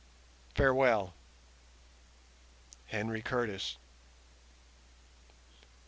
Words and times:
Farewell. 0.55 1.13
HENRY 2.87 3.21
CURTIS. 3.21 3.77